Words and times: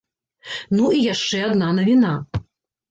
Ну 0.79 0.89
і 1.01 1.03
яшчэ 1.13 1.43
адна 1.51 1.71
навіна. 1.83 2.17